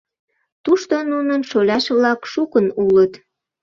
—Тушто 0.63 0.95
нунын 1.11 1.41
«шоляш-влак» 1.49 2.21
шукын 2.31 2.67
улыт». 2.83 3.13